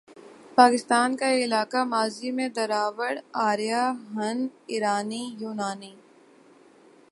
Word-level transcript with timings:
پاکستان 0.55 1.15
کا 1.17 1.29
علاقہ 1.43 1.83
ماضی 1.83 2.31
میں 2.31 2.47
دراوڑ، 2.49 3.13
آریا، 3.49 3.83
ہن، 4.15 4.47
ایرانی، 4.65 5.23
یونانی، 5.39 5.93